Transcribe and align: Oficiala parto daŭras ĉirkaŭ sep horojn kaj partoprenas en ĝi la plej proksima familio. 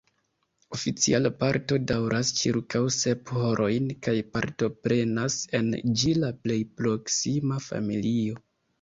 Oficiala 0.77 1.31
parto 1.43 1.77
daŭras 1.91 2.31
ĉirkaŭ 2.39 2.81
sep 2.97 3.35
horojn 3.41 3.93
kaj 4.09 4.17
partoprenas 4.39 5.39
en 5.63 5.73
ĝi 5.81 6.19
la 6.27 6.35
plej 6.43 6.61
proksima 6.83 7.65
familio. 7.73 8.47